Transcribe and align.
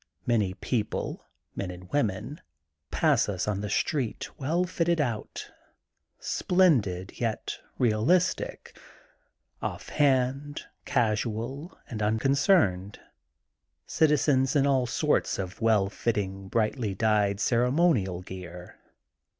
Many 0.25 0.55
people, 0.55 1.27
men 1.55 1.69
and 1.69 1.87
women, 1.91 2.41
pass 2.89 3.29
us 3.29 3.47
on 3.47 3.61
the 3.61 3.69
street 3.69 4.31
well 4.39 4.63
fitted 4.65 4.99
out, 4.99 5.51
splendid, 6.17 7.19
yet 7.19 7.59
realistic, 7.77 8.75
off 9.61 9.89
hand, 9.89 10.63
casual, 10.85 11.77
and 11.87 12.01
unconcerned, 12.01 12.99
citizens 13.85 14.55
in 14.55 14.65
aU 14.65 14.85
sorts 14.87 15.37
of 15.37 15.61
well 15.61 15.87
fitting, 15.87 16.47
brightly 16.47 16.95
dyed 16.95 17.39
ceremonial 17.39 18.23
gear. 18.23 18.79